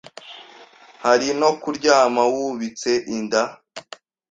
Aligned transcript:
Hari 1.03 1.27
no 1.39 1.49
kuryama 1.61 2.21
wubitse 2.33 2.91
inda, 3.15 3.41